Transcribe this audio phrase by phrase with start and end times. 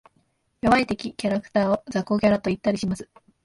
[0.63, 3.07] 弱い敵キャラクターを雑魚キャラと言ったりします。